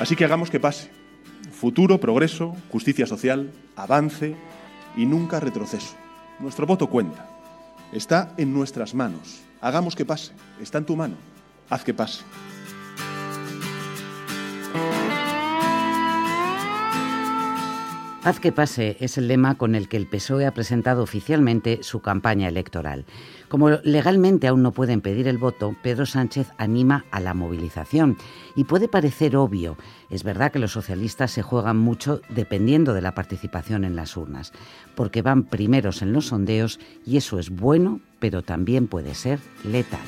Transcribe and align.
Así 0.00 0.16
que 0.16 0.24
hagamos 0.24 0.50
que 0.50 0.58
pase. 0.58 0.90
Futuro, 1.52 2.00
progreso, 2.00 2.56
justicia 2.72 3.06
social, 3.06 3.52
avance 3.76 4.34
y 4.96 5.04
nunca 5.04 5.40
retroceso. 5.40 5.94
Nuestro 6.38 6.66
voto 6.66 6.88
cuenta. 6.88 7.28
Está 7.92 8.32
en 8.38 8.54
nuestras 8.54 8.94
manos. 8.94 9.42
Hagamos 9.60 9.94
que 9.94 10.06
pase. 10.06 10.32
Está 10.58 10.78
en 10.78 10.86
tu 10.86 10.96
mano. 10.96 11.16
Haz 11.68 11.84
que 11.84 11.92
pase. 11.92 12.22
Haz 18.22 18.38
que 18.38 18.52
pase 18.52 18.98
es 19.00 19.16
el 19.16 19.28
lema 19.28 19.56
con 19.56 19.74
el 19.74 19.88
que 19.88 19.96
el 19.96 20.06
PSOE 20.06 20.44
ha 20.44 20.52
presentado 20.52 21.02
oficialmente 21.02 21.78
su 21.82 22.00
campaña 22.00 22.48
electoral. 22.48 23.06
Como 23.48 23.70
legalmente 23.70 24.46
aún 24.46 24.62
no 24.62 24.72
pueden 24.72 25.00
pedir 25.00 25.26
el 25.26 25.38
voto, 25.38 25.74
Pedro 25.82 26.04
Sánchez 26.04 26.48
anima 26.58 27.06
a 27.12 27.20
la 27.20 27.32
movilización. 27.32 28.18
Y 28.56 28.64
puede 28.64 28.88
parecer 28.88 29.36
obvio, 29.36 29.78
es 30.10 30.22
verdad 30.22 30.52
que 30.52 30.58
los 30.58 30.72
socialistas 30.72 31.30
se 31.30 31.40
juegan 31.40 31.78
mucho 31.78 32.20
dependiendo 32.28 32.92
de 32.92 33.00
la 33.00 33.14
participación 33.14 33.84
en 33.84 33.96
las 33.96 34.14
urnas, 34.18 34.52
porque 34.94 35.22
van 35.22 35.44
primeros 35.44 36.02
en 36.02 36.12
los 36.12 36.26
sondeos 36.26 36.78
y 37.06 37.16
eso 37.16 37.38
es 37.38 37.48
bueno, 37.48 38.00
pero 38.18 38.42
también 38.42 38.86
puede 38.86 39.14
ser 39.14 39.38
letal. 39.64 40.00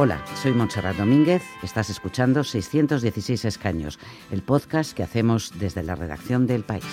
Hola, 0.00 0.24
soy 0.40 0.52
Montserrat 0.52 0.96
Domínguez, 0.96 1.42
estás 1.60 1.90
escuchando 1.90 2.44
616 2.44 3.44
Escaños, 3.44 3.98
el 4.30 4.42
podcast 4.42 4.96
que 4.96 5.02
hacemos 5.02 5.58
desde 5.58 5.82
la 5.82 5.96
redacción 5.96 6.46
del 6.46 6.62
País. 6.62 6.84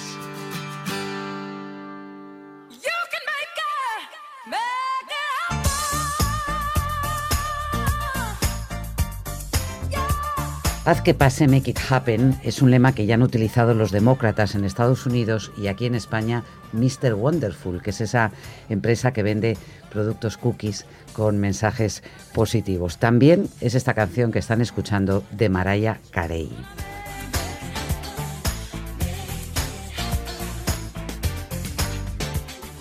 Haz 10.85 11.01
que 11.01 11.15
pase, 11.15 11.47
make 11.47 11.71
it 11.71 11.79
happen, 11.89 12.39
es 12.43 12.61
un 12.61 12.69
lema 12.69 12.93
que 12.93 13.07
ya 13.07 13.15
han 13.15 13.23
utilizado 13.23 13.73
los 13.73 13.89
demócratas 13.89 14.53
en 14.53 14.63
Estados 14.63 15.07
Unidos 15.07 15.51
y 15.57 15.65
aquí 15.65 15.87
en 15.87 15.95
España 15.95 16.43
Mr. 16.73 17.15
Wonderful, 17.15 17.81
que 17.81 17.89
es 17.89 18.01
esa 18.01 18.31
empresa 18.69 19.11
que 19.11 19.23
vende 19.23 19.57
productos 19.91 20.37
cookies 20.37 20.85
con 21.13 21.39
mensajes 21.39 22.03
positivos. 22.35 22.99
También 22.99 23.49
es 23.61 23.73
esta 23.73 23.95
canción 23.95 24.31
que 24.31 24.37
están 24.37 24.61
escuchando 24.61 25.23
de 25.31 25.49
Mariah 25.49 25.97
Carey. 26.11 26.51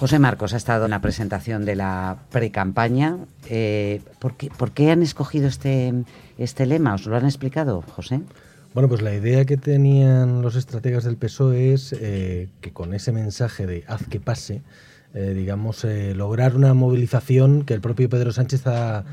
José 0.04 0.18
Marcos 0.18 0.52
ha 0.52 0.58
estado 0.58 0.84
en 0.84 0.90
la 0.90 1.00
presentación 1.00 1.64
de 1.64 1.76
la 1.76 2.18
pre-campaña. 2.30 3.16
Eh, 3.48 4.02
¿por, 4.18 4.34
qué, 4.34 4.90
han 4.90 5.02
escogido 5.02 5.48
este, 5.48 5.94
este 6.36 6.66
lema? 6.66 6.92
¿Os 6.92 7.06
lo 7.06 7.16
han 7.16 7.24
explicado, 7.24 7.80
José? 7.80 8.20
Bueno, 8.74 8.90
pues 8.90 9.00
la 9.00 9.14
idea 9.14 9.46
que 9.46 9.56
tenían 9.56 10.42
los 10.42 10.56
estrategas 10.56 11.04
del 11.04 11.16
PSOE 11.16 11.72
es 11.72 11.94
eh, 11.98 12.50
que 12.60 12.70
con 12.70 12.92
ese 12.92 13.12
mensaje 13.12 13.66
de 13.66 13.84
haz 13.86 14.06
que 14.06 14.20
pase, 14.20 14.60
eh, 15.14 15.32
digamos, 15.34 15.86
lograr 16.14 16.54
una 16.54 16.74
movilización 16.74 17.64
que 17.64 17.72
el 17.72 17.80
propio 17.80 18.10
Pedro 18.10 18.30
Sánchez 18.30 18.66
ha, 18.66 19.04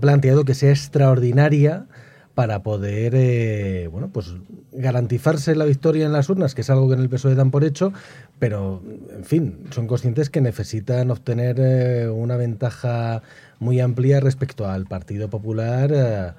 planteado 0.00 0.44
que 0.44 0.54
sea 0.54 0.70
extraordinaria 0.70 1.86
para 2.34 2.62
poder 2.62 3.14
eh, 3.16 3.88
bueno 3.92 4.08
pues 4.08 4.34
garantizarse 4.72 5.54
la 5.54 5.64
victoria 5.64 6.06
en 6.06 6.12
las 6.12 6.28
urnas, 6.28 6.54
que 6.54 6.62
es 6.62 6.70
algo 6.70 6.88
que 6.88 6.94
en 6.94 7.00
el 7.00 7.08
PSOE 7.08 7.34
dan 7.34 7.50
por 7.50 7.64
hecho, 7.64 7.92
pero 8.40 8.82
en 9.14 9.24
fin, 9.24 9.64
son 9.70 9.86
conscientes 9.86 10.30
que 10.30 10.40
necesitan 10.40 11.12
obtener 11.12 11.56
eh, 11.60 12.08
una 12.08 12.36
ventaja 12.36 13.22
muy 13.60 13.78
amplia 13.78 14.18
respecto 14.18 14.68
al 14.68 14.86
Partido 14.86 15.30
Popular 15.30 15.92
eh, 15.94 16.32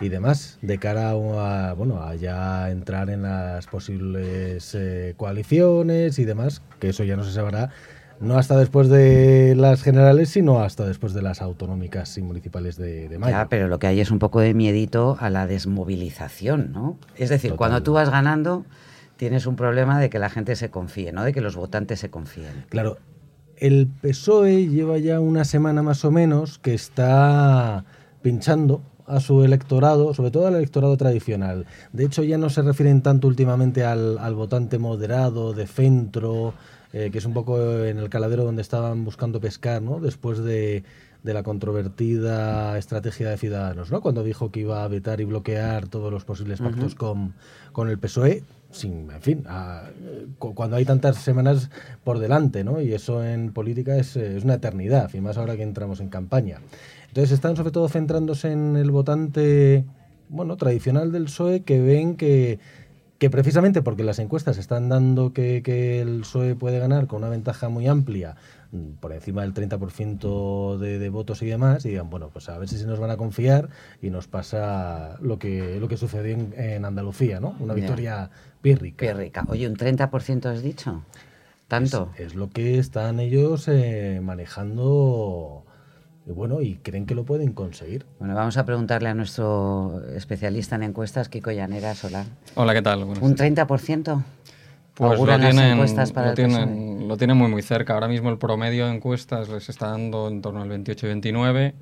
y 0.00 0.08
demás, 0.08 0.58
de 0.62 0.78
cara 0.78 1.10
a, 1.10 1.72
bueno, 1.72 2.00
a 2.00 2.14
ya 2.14 2.70
entrar 2.70 3.10
en 3.10 3.22
las 3.22 3.66
posibles 3.66 4.76
coaliciones 5.16 6.20
y 6.20 6.24
demás, 6.24 6.62
que 6.78 6.90
eso 6.90 7.02
ya 7.02 7.16
no 7.16 7.24
se 7.24 7.32
sabrá 7.32 7.70
no 8.20 8.36
hasta 8.36 8.56
después 8.56 8.88
de 8.88 9.54
las 9.56 9.82
generales, 9.82 10.30
sino 10.30 10.60
hasta 10.60 10.84
después 10.84 11.14
de 11.14 11.22
las 11.22 11.40
autonómicas 11.40 12.16
y 12.18 12.22
municipales 12.22 12.76
de, 12.76 13.16
mayo. 13.18 13.36
Ya, 13.36 13.48
pero 13.48 13.68
lo 13.68 13.78
que 13.78 13.86
hay 13.86 14.00
es 14.00 14.10
un 14.10 14.18
poco 14.18 14.40
de 14.40 14.54
miedito 14.54 15.16
a 15.20 15.30
la 15.30 15.46
desmovilización, 15.46 16.72
¿no? 16.72 16.98
Es 17.16 17.28
decir, 17.28 17.54
cuando 17.54 17.82
tú 17.82 17.92
vas 17.92 18.10
ganando, 18.10 18.64
tienes 19.18 19.46
un 19.46 19.56
problema 19.56 20.00
de 20.00 20.08
que 20.08 20.18
la 20.18 20.30
gente 20.30 20.56
se 20.56 20.70
confíe, 20.70 21.12
¿no? 21.12 21.24
De 21.24 21.34
que 21.34 21.42
los 21.42 21.56
votantes 21.56 22.00
se 22.00 22.08
confíen. 22.08 22.64
Claro, 22.70 22.96
el 23.56 23.88
PSOE 24.00 24.68
lleva 24.68 24.96
ya 24.96 25.20
una 25.20 25.44
semana 25.44 25.82
más 25.82 26.04
o 26.06 26.10
menos 26.10 26.58
que 26.58 26.72
está 26.72 27.84
pinchando 28.22 28.80
a 29.06 29.20
su 29.20 29.42
electorado, 29.42 30.14
sobre 30.14 30.30
todo 30.30 30.46
al 30.46 30.54
electorado 30.54 30.96
tradicional. 30.96 31.66
De 31.92 32.04
hecho, 32.04 32.22
ya 32.22 32.38
no 32.38 32.48
se 32.48 32.62
refieren 32.62 33.02
tanto 33.02 33.26
últimamente 33.26 33.84
al, 33.84 34.18
al 34.18 34.34
votante 34.34 34.78
moderado, 34.78 35.52
de 35.52 35.66
centro, 35.66 36.54
eh, 36.92 37.10
que 37.10 37.18
es 37.18 37.24
un 37.26 37.34
poco 37.34 37.60
en 37.84 37.98
el 37.98 38.08
caladero 38.08 38.44
donde 38.44 38.62
estaban 38.62 39.04
buscando 39.04 39.40
pescar, 39.40 39.82
¿no? 39.82 40.00
Después 40.00 40.38
de, 40.38 40.84
la 41.22 41.42
controvertida 41.42 42.78
estrategia 42.78 43.28
de 43.28 43.36
Ciudadanos, 43.36 43.90
¿no? 43.90 44.00
Cuando 44.00 44.24
dijo 44.24 44.50
que 44.50 44.60
iba 44.60 44.82
a 44.82 44.88
vetar 44.88 45.20
y 45.20 45.24
bloquear 45.24 45.88
todos 45.88 46.10
los 46.10 46.24
posibles 46.24 46.60
pactos 46.60 46.94
con, 46.94 47.34
con, 47.72 47.90
el 47.90 47.98
PSOE, 47.98 48.42
sin, 48.70 49.10
en 49.10 49.22
fin, 49.22 49.44
cuando 50.38 50.76
hay 50.76 50.84
tantas 50.84 51.16
semanas 51.16 51.70
por 52.04 52.18
delante, 52.18 52.64
¿no? 52.64 52.80
Y 52.80 52.92
eso 52.92 53.24
en 53.24 53.52
política 53.52 53.96
es, 53.96 54.16
es, 54.16 54.44
una 54.44 54.54
eternidad, 54.54 55.12
y 55.14 55.20
más 55.20 55.38
ahora 55.38 55.56
que 55.56 55.62
entramos 55.62 56.00
en 56.00 56.08
campaña. 56.08 56.60
Entonces 57.08 57.32
están 57.32 57.56
sobre 57.56 57.70
todo 57.70 57.88
centrándose 57.88 58.52
en 58.52 58.76
el 58.76 58.90
votante, 58.90 59.84
bueno, 60.28 60.56
tradicional 60.56 61.12
del 61.12 61.24
PSOE, 61.24 61.62
que 61.62 61.80
ven 61.80 62.16
que 62.16 62.58
que 63.18 63.30
precisamente 63.30 63.82
porque 63.82 64.04
las 64.04 64.20
encuestas 64.20 64.58
están 64.58 64.88
dando 64.88 65.32
que, 65.32 65.60
el 66.00 66.20
PSOE 66.20 66.54
puede 66.54 66.78
ganar 66.78 67.08
con 67.08 67.18
una 67.18 67.28
ventaja 67.28 67.68
muy 67.68 67.88
amplia, 67.88 68.36
por 69.00 69.12
encima 69.12 69.42
del 69.42 69.54
30% 69.54 70.76
de, 70.78 70.98
de, 70.98 71.08
votos 71.08 71.42
y 71.42 71.46
demás, 71.46 71.84
y 71.86 71.90
digan, 71.90 72.10
bueno, 72.10 72.30
pues 72.30 72.48
a 72.48 72.58
ver 72.58 72.68
si 72.68 72.76
se 72.76 72.86
nos 72.86 72.98
van 73.00 73.10
a 73.10 73.16
confiar 73.16 73.70
y 74.02 74.10
nos 74.10 74.28
pasa 74.28 75.16
lo 75.20 75.38
que, 75.38 75.78
lo 75.80 75.88
que 75.88 75.96
sucedió 75.96 76.36
en, 76.36 76.84
Andalucía, 76.84 77.40
¿no? 77.40 77.56
Una 77.60 77.74
victoria 77.74 78.30
pírrica. 78.60 79.06
Pírrica. 79.06 79.44
Oye, 79.48 79.66
¿un 79.66 79.76
30% 79.76 80.46
has 80.46 80.62
dicho? 80.62 81.02
¿Tanto? 81.66 82.10
Es, 82.18 82.34
lo 82.34 82.50
que 82.50 82.78
están 82.78 83.20
ellos 83.20 83.68
eh, 83.68 84.20
manejando 84.22 85.64
y 86.28 86.32
bueno, 86.32 86.60
y 86.60 86.76
creen 86.76 87.06
que 87.06 87.14
lo 87.14 87.24
pueden 87.24 87.52
conseguir. 87.54 88.04
Bueno, 88.18 88.34
vamos 88.34 88.58
a 88.58 88.66
preguntarle 88.66 89.08
a 89.08 89.14
nuestro 89.14 90.02
especialista 90.14 90.76
en 90.76 90.82
encuestas, 90.82 91.30
Kiko 91.30 91.50
Llaneras. 91.50 92.04
Hola. 92.04 92.26
Hola, 92.54 92.74
¿qué 92.74 92.82
tal? 92.82 93.04
¿Un 93.04 93.34
30%? 93.34 94.22
Pues 94.98 95.20
lo 95.20 95.26
tienen, 95.26 95.78
lo, 95.78 96.34
tienen, 96.34 97.06
lo 97.06 97.16
tienen 97.16 97.36
muy 97.36 97.48
muy 97.48 97.62
cerca. 97.62 97.94
Ahora 97.94 98.08
mismo 98.08 98.30
el 98.30 98.38
promedio 98.38 98.86
de 98.88 98.96
encuestas 98.96 99.48
les 99.48 99.68
está 99.68 99.92
dando 99.92 100.26
en 100.26 100.42
torno 100.42 100.60
al 100.60 100.68
28 100.68 101.06
y 101.06 101.08
29, 101.10 101.74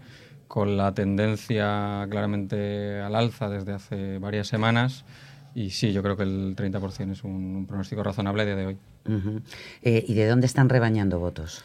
con 0.49 0.77
la 0.77 0.93
tendencia 0.93 2.06
claramente 2.10 3.00
al 3.00 3.15
alza 3.15 3.49
desde 3.49 3.72
hace 3.72 4.19
varias 4.19 4.49
semanas. 4.49 5.06
Y 5.55 5.71
sí, 5.71 5.94
yo 5.94 6.03
creo 6.03 6.19
que 6.19 6.25
el 6.25 6.55
30% 6.55 7.12
es 7.12 7.25
un, 7.25 7.65
pronóstico 7.66 8.03
razonable 8.03 8.44
de, 8.44 8.55
de 8.55 8.66
hoy. 8.66 8.78
Eh, 9.81 10.05
¿Y 10.06 10.12
de 10.12 10.26
dónde 10.26 10.47
están 10.47 10.69
rebañando 10.69 11.19
votos? 11.19 11.65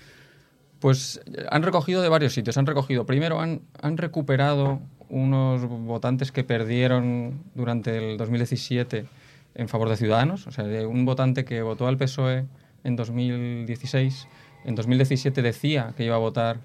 Pues 0.80 1.20
han 1.50 1.64
recogido 1.64 2.02
de 2.02 2.08
varios 2.08 2.32
sitios. 2.32 2.58
Han 2.58 2.66
recogido, 2.66 3.06
primero 3.06 3.42
han, 3.42 3.60
han 3.82 3.98
recuperado 3.98 4.80
unos 5.10 5.68
votantes 5.68 6.32
que 6.32 6.46
perdieron 6.46 7.44
durante 7.56 7.98
el 7.98 8.18
2017 8.18 9.06
en 9.56 9.68
favor 9.68 9.90
de 9.90 9.98
Ciudadanos. 9.98 10.48
O 10.48 10.52
sea, 10.52 10.66
un 10.88 11.06
votante 11.06 11.46
que 11.46 11.62
votó 11.62 11.88
al 11.88 11.98
PSOE 11.98 12.46
en 12.84 12.96
2016, 12.96 14.28
en 14.66 14.76
2017 14.76 15.42
decía 15.42 15.94
que 15.96 16.06
iba 16.06 16.16
a 16.16 16.20
votar 16.20 16.60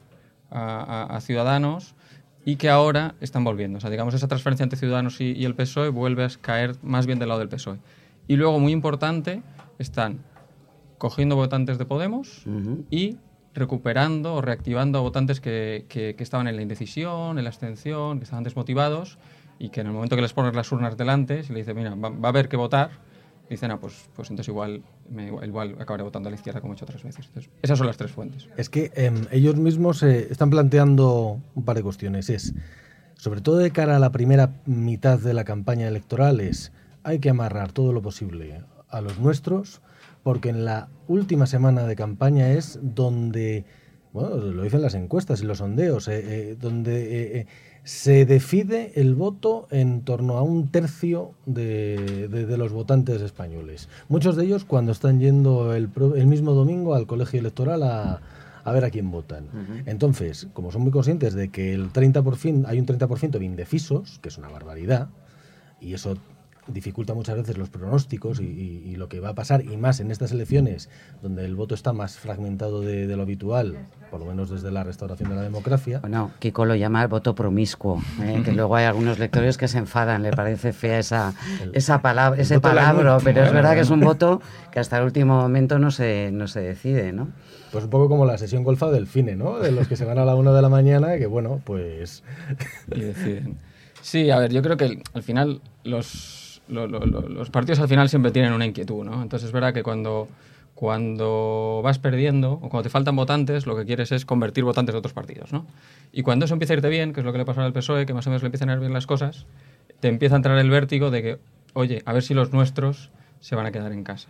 a, 0.50 1.19
Ciudadanos 1.21 1.94
y 2.44 2.56
que 2.56 2.69
ahora 2.71 3.15
están 3.21 3.44
volviendo. 3.44 3.79
O 3.79 3.81
sea, 3.81 3.91
digamos, 3.91 4.15
esa 4.15 4.29
transferencia 4.29 4.65
entre 4.65 4.79
Ciudadanos 4.79 5.21
y, 5.21 5.44
el 5.44 5.55
PSOE 5.55 5.88
vuelve 5.88 6.25
a 6.25 6.29
caer 6.41 6.77
más 6.83 7.06
bien 7.06 7.19
del 7.19 7.29
lado 7.29 7.41
del 7.41 7.49
PSOE. 7.49 7.79
Y 8.29 8.37
luego, 8.37 8.59
muy 8.61 8.73
importante, 8.73 9.43
están 9.79 10.25
cogiendo 10.99 11.37
votantes 11.37 11.79
de 11.79 11.85
Podemos 11.85 12.44
y 12.91 13.19
recuperando 13.55 14.35
o 14.35 14.41
reactivando 14.43 14.99
a 14.99 15.03
votantes 15.03 15.41
que, 15.41 15.87
que, 15.88 16.15
estaban 16.19 16.47
en 16.47 16.56
la 16.56 16.62
indecisión, 16.62 17.38
en 17.38 17.44
la 17.44 17.50
abstención, 17.50 18.19
que 18.19 18.25
estaban 18.25 18.44
desmotivados 18.44 19.19
y 19.58 19.70
que 19.70 19.81
en 19.81 19.88
el 19.88 19.93
momento 19.93 20.17
que 20.17 20.23
les 20.23 20.32
pones 20.32 20.55
las 20.55 20.70
urnas 20.73 20.97
delante, 20.97 21.43
si 21.43 21.53
le 21.53 21.61
dices, 21.61 21.75
mira, 21.75 21.94
va, 21.94 22.11
a 22.23 22.29
haber 22.29 22.49
que 22.49 22.56
votar, 22.56 22.91
dicen, 23.49 23.70
ah, 23.70 23.79
pues, 23.81 24.08
pues 24.14 24.31
entonces 24.31 24.49
igual, 24.49 24.82
me, 25.08 25.26
igual 25.26 25.76
acabaré 25.79 26.03
votando 26.03 26.29
a 26.29 26.31
la 26.31 26.37
izquierda 26.37 26.61
como 26.61 26.73
he 26.73 26.76
hecho 26.76 26.85
otras 26.85 27.03
veces. 27.03 27.29
esas 27.62 27.79
son 27.79 27.87
las 27.87 27.97
tres 27.97 28.11
fuentes. 28.11 28.49
Es 28.56 28.69
que 28.69 28.91
em, 28.94 29.26
ellos 29.31 29.56
mismos 29.56 30.03
eh, 30.03 30.29
están 30.31 30.50
planteando 30.50 31.41
un 31.55 31.64
par 31.64 31.76
de 31.76 31.82
cuestiones. 31.82 32.29
Es, 32.29 32.55
sobre 33.14 33.41
todo 33.41 33.58
de 33.58 33.70
cara 33.70 33.97
a 33.97 33.99
la 33.99 34.12
primera 34.12 34.61
mitad 34.67 35.19
de 35.19 35.32
la 35.32 35.44
campaña 35.44 35.88
electoral, 35.88 36.41
es, 36.41 36.73
hay 37.02 37.19
que 37.19 37.31
amarrar 37.31 37.73
todo 37.73 37.93
lo 37.93 38.02
posible 38.02 38.62
a 38.88 39.00
los 39.00 39.19
nuestros 39.19 39.81
porque 40.23 40.49
en 40.49 40.64
la 40.64 40.88
última 41.06 41.47
semana 41.47 41.85
de 41.85 41.94
campaña 41.94 42.50
es 42.50 42.81
donde 42.82 43.64
bueno, 44.12 44.37
lo 44.37 44.62
dicen 44.62 44.82
las 44.82 44.94
encuestas 44.94 45.43
y 45.43 45.44
los 45.44 45.59
sondeos, 45.59 46.09
eh, 46.09 46.23
eh, 46.25 46.56
donde 46.59 47.41
eh, 47.41 47.47
se 47.87 48.27
decide 48.27 48.91
el 48.97 49.15
voto 49.15 49.69
en 49.71 50.03
torno 50.03 50.38
a 50.38 50.43
un 50.43 50.73
tercio 50.73 51.35
de, 51.47 52.29
los 52.59 52.73
votantes 52.73 53.23
españoles. 53.23 53.88
Muchos 54.09 54.35
de 54.35 54.44
ellos 54.44 54.65
cuando 54.65 54.91
están 54.91 55.21
yendo 55.21 55.73
el, 55.73 55.88
mismo 56.27 56.53
domingo 56.55 56.97
al 56.97 57.06
colegio 57.06 57.38
electoral 57.38 57.85
a, 57.85 58.21
ver 58.73 58.85
a 58.85 58.91
quién 58.91 59.12
votan. 59.12 59.47
Entonces, 59.87 60.49
como 60.53 60.73
son 60.73 60.83
muy 60.83 60.91
conscientes 60.91 61.35
de 61.35 61.50
que 61.50 61.75
el 61.75 61.93
30%, 61.93 62.65
hay 62.67 62.81
un 62.81 62.87
30% 62.87 63.38
de 63.38 63.44
indecisos, 63.44 64.19
que 64.19 64.31
es 64.31 64.37
una 64.38 64.49
barbaridad, 64.49 65.09
y 65.81 65.94
eso 65.94 66.17
dificulta 66.68 67.14
muchas 67.14 67.36
veces 67.36 67.58
los 67.58 67.68
pronósticos 67.68 68.40
y, 68.40 68.96
lo 68.96 69.08
que 69.08 69.20
va 69.20 69.30
a 69.30 69.34
pasar, 69.34 69.62
y 69.62 69.76
más 69.76 70.00
en 70.00 70.10
estas 70.10 70.32
elecciones, 70.32 70.88
donde 71.22 71.44
el 71.44 71.54
voto 71.54 71.74
está 71.74 71.92
más 71.92 72.16
fragmentado 72.16 72.80
de, 72.80 73.06
lo 73.14 73.22
habitual, 73.22 73.76
por 74.10 74.20
lo 74.20 74.26
menos 74.26 74.48
desde 74.48 74.70
la 74.70 74.84
restauración 74.84 75.28
de 75.28 75.36
la 75.36 75.42
democracia. 75.42 76.00
Bueno, 76.00 76.30
Kiko 76.38 76.64
lo 76.64 76.74
llama 76.74 77.02
el 77.02 77.08
voto 77.08 77.34
promiscuo, 77.34 78.02
¿eh? 78.22 78.40
que 78.42 78.52
luego 78.52 78.74
hay 78.76 78.86
algunos 78.86 79.18
lectores 79.18 79.58
que 79.58 79.68
se 79.68 79.78
enfadan, 79.78 80.22
le 80.22 80.30
parece 80.30 80.72
fea 80.72 80.98
esa, 80.98 81.34
esa 81.72 82.00
palabra, 82.00 82.40
ese 82.40 82.58
palabra, 82.58 83.18
pero 83.22 83.44
es 83.44 83.52
verdad 83.52 83.74
que 83.74 83.80
es 83.80 83.90
un 83.90 84.00
voto 84.00 84.40
que 84.72 84.80
hasta 84.80 84.98
el 84.98 85.04
último 85.04 85.40
momento 85.40 85.78
no 85.78 85.90
se, 85.90 86.30
no 86.32 86.48
se 86.48 86.60
decide, 86.60 87.12
¿no? 87.12 87.28
Pues 87.70 87.84
un 87.84 87.90
poco 87.90 88.08
como 88.08 88.24
la 88.24 88.38
sesión 88.38 88.64
golfa 88.64 88.90
del 88.90 89.06
FINE, 89.06 89.36
¿no? 89.36 89.58
De 89.58 89.72
los 89.72 89.88
que 89.88 89.96
se 89.96 90.06
van 90.06 90.18
a 90.18 90.24
la 90.24 90.34
una 90.34 90.52
de 90.52 90.62
la 90.62 90.68
mañana, 90.70 91.18
que 91.18 91.26
bueno, 91.26 91.60
pues... 91.64 92.22
Sí, 94.06 94.30
a 94.30 94.38
ver, 94.38 94.52
yo 94.52 94.62
creo 94.62 94.76
que 94.76 95.02
al 95.14 95.22
final 95.24 95.60
los 95.82 96.45
los 96.68 97.50
partidos 97.50 97.80
al 97.80 97.88
final 97.88 98.08
siempre 98.08 98.30
tienen 98.30 98.52
una 98.52 98.66
inquietud, 98.66 99.04
¿no? 99.04 99.22
Entonces 99.22 99.46
es 99.46 99.52
verdad 99.52 99.72
que 99.72 99.82
cuando, 99.82 100.28
cuando 100.74 101.80
vas 101.82 101.98
perdiendo 101.98 102.52
o 102.52 102.68
cuando 102.68 102.82
te 102.82 102.88
faltan 102.88 103.16
votantes, 103.16 103.66
lo 103.66 103.76
que 103.76 103.84
quieres 103.84 104.12
es 104.12 104.26
convertir 104.26 104.64
votantes 104.64 104.92
de 104.92 104.98
otros 104.98 105.12
partidos, 105.12 105.52
¿no? 105.52 105.66
Y 106.12 106.22
cuando 106.22 106.44
eso 106.44 106.54
empieza 106.54 106.74
a 106.74 106.76
irte 106.76 106.88
bien, 106.88 107.12
que 107.12 107.20
es 107.20 107.26
lo 107.26 107.32
que 107.32 107.38
le 107.38 107.44
pasó 107.44 107.62
al 107.62 107.72
PSOE, 107.72 108.06
que 108.06 108.14
más 108.14 108.26
o 108.26 108.30
menos 108.30 108.42
le 108.42 108.46
empiezan 108.46 108.70
a 108.70 108.74
ir 108.74 108.80
bien 108.80 108.92
las 108.92 109.06
cosas, 109.06 109.46
te 110.00 110.08
empieza 110.08 110.34
a 110.34 110.38
entrar 110.38 110.58
el 110.58 110.70
vértigo 110.70 111.10
de 111.10 111.22
que, 111.22 111.38
oye, 111.72 112.02
a 112.04 112.12
ver 112.12 112.22
si 112.22 112.34
los 112.34 112.52
nuestros 112.52 113.10
se 113.40 113.54
van 113.56 113.66
a 113.66 113.72
quedar 113.72 113.92
en 113.92 114.04
casa. 114.04 114.28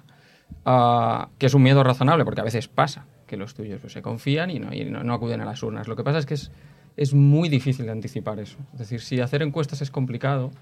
Ah, 0.65 1.29
que 1.39 1.47
es 1.47 1.55
un 1.55 1.63
miedo 1.63 1.83
razonable, 1.83 2.25
porque 2.25 2.41
a 2.41 2.45
veces 2.45 2.69
pasa 2.69 3.07
que 3.27 3.37
los 3.37 3.55
tuyos 3.55 3.81
pues, 3.81 3.93
se 3.93 4.03
confían 4.03 4.51
y, 4.51 4.59
no, 4.59 4.71
no, 5.03 5.15
acuden 5.15 5.41
a 5.41 5.45
las 5.45 5.63
urnas. 5.63 5.89
Lo 5.89 5.97
que 5.97 6.05
pasa 6.05 6.19
es 6.19 6.27
que 6.27 6.35
es, 6.35 6.51
es 6.97 7.15
muy 7.15 7.49
difícil 7.49 7.87
de 7.87 7.93
anticipar 7.93 8.39
eso. 8.39 8.59
Es 8.73 8.79
decir, 8.79 9.01
si 9.01 9.21
hacer 9.21 9.43
encuestas 9.43 9.83
es 9.83 9.91
complicado, 9.91 10.53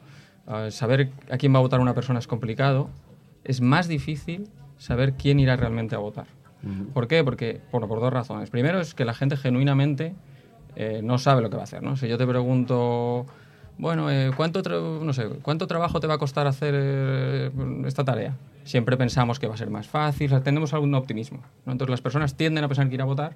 saber 0.71 1.11
a 1.31 1.39
quién 1.39 1.55
va 1.55 1.59
a 1.59 1.63
votar 1.63 1.81
una 1.81 1.95
persona 1.95 2.19
es 2.19 2.27
complicado, 2.27 2.91
es 3.45 3.61
más 3.61 3.89
difícil 3.89 4.49
saber 4.79 5.15
quién 5.15 5.41
irá 5.41 5.57
realmente 5.57 5.95
a 5.95 5.99
votar. 5.99 6.27
¿Por 6.95 7.09
qué? 7.09 7.23
Porque, 7.23 7.61
por 7.71 7.87
dos 7.87 8.13
razones. 8.13 8.49
Primero 8.51 8.81
es 8.81 8.95
que 8.95 9.05
la 9.05 9.13
gente 9.13 9.37
genuinamente 9.37 10.15
eh, 10.77 11.01
no 11.03 11.19
sabe 11.19 11.43
lo 11.43 11.51
que 11.51 11.57
va 11.57 11.63
a 11.63 11.65
hacer. 11.65 11.83
¿no? 11.83 11.97
Si 11.97 12.09
yo 12.09 12.17
te 12.17 12.27
pregunto, 12.27 13.27
bueno, 13.79 14.11
eh, 14.11 14.31
¿cuánto, 14.35 14.63
no 15.03 15.13
sé, 15.13 15.29
¿cuánto 15.43 15.67
trabajo 15.67 16.01
te 16.01 16.07
va 16.07 16.15
a 16.15 16.19
costar 16.19 16.47
hacer 16.47 16.75
eh, 16.77 17.51
esta 17.85 18.05
tarea? 18.05 18.37
Siempre 18.65 18.97
pensamos 18.97 19.39
que 19.39 19.47
va 19.47 19.55
a 19.55 19.59
ser 19.59 19.69
más 19.69 19.89
fácil, 19.89 20.43
tenemos 20.43 20.73
algún 20.73 20.95
optimismo. 20.95 21.43
Entonces 21.67 21.91
las 21.91 22.01
personas 22.01 22.35
tienden 22.35 22.65
a 22.65 22.69
pensar 22.69 22.89
que 22.89 22.95
ir 22.95 23.03
a 23.03 23.05
votar 23.05 23.35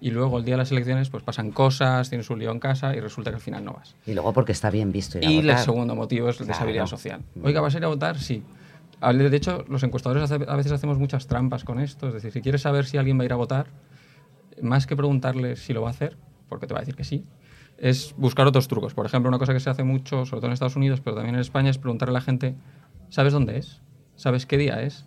y 0.00 0.10
luego 0.10 0.38
el 0.38 0.44
día 0.44 0.54
de 0.54 0.58
las 0.58 0.70
elecciones 0.70 1.10
pues 1.10 1.22
pasan 1.22 1.50
cosas, 1.50 2.08
tienes 2.08 2.30
un 2.30 2.38
lío 2.38 2.50
en 2.52 2.60
casa 2.60 2.94
y 2.94 3.00
resulta 3.00 3.30
que 3.30 3.36
al 3.36 3.42
final 3.42 3.64
no 3.64 3.72
vas. 3.72 3.96
Y 4.06 4.14
luego 4.14 4.32
porque 4.32 4.52
está 4.52 4.70
bien 4.70 4.92
visto 4.92 5.18
ir 5.18 5.26
a 5.26 5.30
y 5.30 5.36
votar. 5.36 5.58
el 5.58 5.64
segundo 5.64 5.94
motivo 5.94 6.28
es 6.28 6.40
la 6.40 6.46
desabilidad 6.46 6.86
social. 6.86 7.22
Oiga, 7.42 7.60
¿vas 7.60 7.74
a 7.74 7.78
ir 7.78 7.84
a 7.84 7.88
votar? 7.88 8.18
Sí. 8.18 8.42
De 9.00 9.36
hecho, 9.36 9.64
los 9.68 9.82
encuestadores 9.82 10.30
a 10.30 10.56
veces 10.56 10.72
hacemos 10.72 10.98
muchas 10.98 11.26
trampas 11.26 11.64
con 11.64 11.78
esto. 11.80 12.08
Es 12.08 12.14
decir, 12.14 12.32
si 12.32 12.40
quieres 12.40 12.62
saber 12.62 12.84
si 12.84 12.96
alguien 12.96 13.18
va 13.18 13.22
a 13.22 13.26
ir 13.26 13.32
a 13.32 13.36
votar, 13.36 13.66
más 14.60 14.86
que 14.86 14.96
preguntarle 14.96 15.56
si 15.56 15.72
lo 15.72 15.82
va 15.82 15.88
a 15.88 15.90
hacer, 15.92 16.16
porque 16.48 16.66
te 16.66 16.74
va 16.74 16.80
a 16.80 16.82
decir 16.82 16.96
que 16.96 17.04
sí, 17.04 17.24
es 17.76 18.14
buscar 18.16 18.46
otros 18.46 18.66
trucos. 18.66 18.94
Por 18.94 19.06
ejemplo, 19.06 19.28
una 19.28 19.38
cosa 19.38 19.52
que 19.52 19.60
se 19.60 19.70
hace 19.70 19.84
mucho, 19.84 20.26
sobre 20.26 20.40
todo 20.40 20.46
en 20.46 20.52
Estados 20.52 20.74
Unidos, 20.74 21.00
pero 21.00 21.14
también 21.14 21.36
en 21.36 21.40
España, 21.40 21.70
es 21.70 21.78
preguntarle 21.78 22.10
a 22.10 22.14
la 22.14 22.20
gente, 22.20 22.56
¿sabes 23.08 23.32
dónde 23.32 23.58
es? 23.58 23.80
¿Sabes 24.16 24.46
qué 24.46 24.58
día 24.58 24.82
es? 24.82 25.04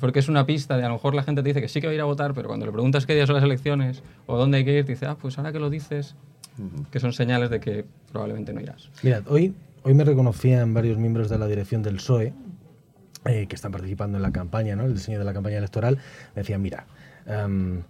Porque 0.00 0.18
es 0.18 0.28
una 0.28 0.46
pista 0.46 0.76
de 0.76 0.84
a 0.84 0.88
lo 0.88 0.94
mejor 0.94 1.14
la 1.14 1.22
gente 1.22 1.42
te 1.42 1.48
dice 1.48 1.60
que 1.60 1.68
sí 1.68 1.80
que 1.80 1.86
va 1.86 1.92
a 1.92 1.94
ir 1.94 2.00
a 2.00 2.04
votar, 2.04 2.34
pero 2.34 2.48
cuando 2.48 2.66
le 2.66 2.72
preguntas 2.72 3.06
qué 3.06 3.14
día 3.14 3.26
son 3.26 3.36
las 3.36 3.44
elecciones 3.44 4.02
o 4.26 4.36
dónde 4.36 4.58
hay 4.58 4.64
que 4.64 4.78
ir, 4.78 4.84
te 4.84 4.92
dice, 4.92 5.06
ah, 5.06 5.16
pues 5.20 5.38
ahora 5.38 5.52
que 5.52 5.58
lo 5.58 5.70
dices, 5.70 6.14
que 6.90 7.00
son 7.00 7.12
señales 7.12 7.50
de 7.50 7.60
que 7.60 7.84
probablemente 8.10 8.52
no 8.52 8.60
irás. 8.60 8.90
Mira, 9.02 9.22
hoy, 9.26 9.54
hoy 9.82 9.94
me 9.94 10.04
reconocían 10.04 10.74
varios 10.74 10.98
miembros 10.98 11.28
de 11.28 11.38
la 11.38 11.46
dirección 11.46 11.82
del 11.82 11.96
PSOE 11.96 12.32
eh, 13.24 13.46
que 13.46 13.54
están 13.54 13.72
participando 13.72 14.18
en 14.18 14.22
la 14.22 14.32
campaña, 14.32 14.76
¿no? 14.76 14.84
el 14.84 14.94
diseño 14.94 15.18
de 15.18 15.24
la 15.24 15.32
campaña 15.32 15.58
electoral, 15.58 15.98
me 16.34 16.42
decían, 16.42 16.60
mira, 16.60 16.86
em, 17.26 17.82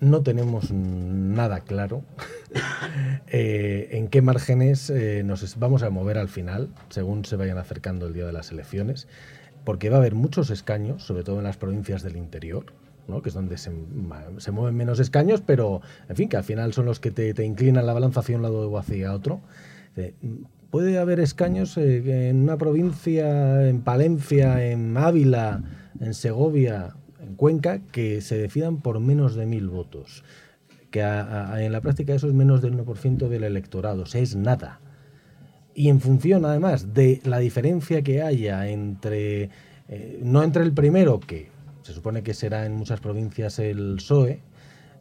no 0.00 0.22
tenemos 0.22 0.70
nada 0.70 1.60
claro 1.60 2.04
eh, 3.28 3.88
en 3.92 4.08
qué 4.08 4.22
márgenes 4.22 4.90
eh, 4.90 5.22
nos 5.24 5.58
vamos 5.58 5.82
a 5.82 5.90
mover 5.90 6.18
al 6.18 6.28
final, 6.28 6.68
según 6.90 7.24
se 7.24 7.36
vayan 7.36 7.58
acercando 7.58 8.06
el 8.06 8.12
día 8.12 8.26
de 8.26 8.32
las 8.32 8.52
elecciones 8.52 9.08
porque 9.68 9.90
va 9.90 9.96
a 9.96 9.98
haber 9.98 10.14
muchos 10.14 10.48
escaños, 10.48 11.02
sobre 11.02 11.24
todo 11.24 11.36
en 11.36 11.44
las 11.44 11.58
provincias 11.58 12.02
del 12.02 12.16
interior, 12.16 12.72
¿no? 13.06 13.20
que 13.20 13.28
es 13.28 13.34
donde 13.34 13.58
se, 13.58 13.70
mueven 14.50 14.74
menos 14.74 14.98
escaños, 14.98 15.42
pero 15.44 15.82
en 16.08 16.16
fin, 16.16 16.30
que 16.30 16.38
al 16.38 16.44
final 16.44 16.72
son 16.72 16.86
los 16.86 17.00
que 17.00 17.10
te, 17.10 17.44
inclinan 17.44 17.84
la 17.84 17.92
balanza 17.92 18.20
hacia 18.20 18.36
un 18.36 18.40
lado 18.40 18.70
o 18.70 18.78
hacia 18.78 19.12
otro. 19.12 19.42
Eh, 19.94 20.14
puede 20.70 20.96
haber 20.96 21.20
escaños 21.20 21.76
eh, 21.76 22.30
en 22.30 22.44
una 22.44 22.56
provincia, 22.56 23.68
en 23.68 23.82
Palencia, 23.82 24.64
en 24.64 24.96
Ávila, 24.96 25.62
en 26.00 26.14
Segovia, 26.14 26.96
en 27.20 27.34
Cuenca, 27.34 27.80
que 27.92 28.22
se 28.22 28.38
decidan 28.38 28.80
por 28.80 29.00
menos 29.00 29.34
de 29.34 29.44
mil 29.44 29.68
votos. 29.68 30.24
Que 30.90 31.02
en 31.02 31.72
la 31.72 31.82
práctica 31.82 32.14
eso 32.14 32.26
es 32.26 32.32
menos 32.32 32.62
del 32.62 32.72
1% 32.72 33.28
del 33.28 33.44
electorado, 33.44 34.04
o 34.04 34.06
sea, 34.06 34.22
es 34.22 34.34
nada 34.34 34.80
y 35.78 35.90
en 35.90 36.00
función 36.00 36.44
además 36.44 36.92
de 36.92 37.20
la 37.24 37.38
diferencia 37.38 38.02
que 38.02 38.20
haya 38.20 38.68
entre, 38.68 39.48
eh, 39.88 40.18
no 40.20 40.42
entre 40.42 40.64
el 40.64 40.72
primero, 40.72 41.20
que 41.20 41.50
se 41.82 41.92
supone 41.92 42.24
que 42.24 42.34
será 42.34 42.66
en 42.66 42.74
muchas 42.74 42.98
provincias 42.98 43.60
el 43.60 43.94
PSOE, 43.98 44.40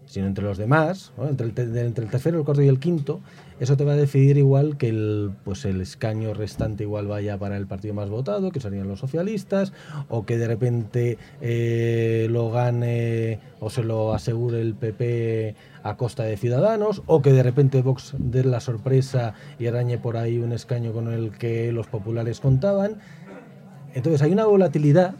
sino 0.07 0.25
entre 0.25 0.43
los 0.43 0.57
demás, 0.57 1.11
entre, 1.21 1.47
el 1.47 1.75
el 1.75 1.93
tercero, 1.93 2.39
el 2.39 2.45
cuarto 2.45 2.61
y 2.61 2.67
el 2.67 2.79
quinto, 2.79 3.21
eso 3.59 3.75
te 3.75 3.83
va 3.83 3.93
a 3.93 3.95
decidir 3.95 4.37
igual 4.37 4.77
que 4.77 4.89
el, 4.89 5.31
pues 5.43 5.65
el 5.65 5.81
escaño 5.81 6.33
restante 6.33 6.83
igual 6.83 7.07
vaya 7.07 7.37
para 7.37 7.57
el 7.57 7.67
partido 7.67 7.93
más 7.93 8.09
votado, 8.09 8.51
que 8.51 8.59
serían 8.59 8.87
los 8.87 8.99
socialistas, 8.99 9.73
o 10.09 10.25
que 10.25 10.37
de 10.37 10.47
repente 10.47 11.17
eh, 11.41 12.27
lo 12.29 12.51
gane 12.51 13.39
o 13.59 13.69
se 13.69 13.83
lo 13.83 14.13
asegure 14.13 14.61
el 14.61 14.75
PP 14.75 15.55
a 15.83 15.97
costa 15.97 16.23
de 16.23 16.37
Ciudadanos, 16.37 17.03
o 17.05 17.21
que 17.21 17.33
de 17.33 17.43
repente 17.43 17.81
Vox 17.81 18.13
dé 18.17 18.43
la 18.43 18.59
sorpresa 18.59 19.33
y 19.59 19.67
arañe 19.67 19.97
por 19.97 20.17
ahí 20.17 20.37
un 20.37 20.53
escaño 20.53 20.93
con 20.93 21.11
el 21.11 21.31
que 21.31 21.71
los 21.71 21.87
populares 21.87 22.39
contaban. 22.39 22.97
Entonces 23.93 24.21
hay 24.21 24.31
una 24.31 24.45
volatilidad 24.45 25.15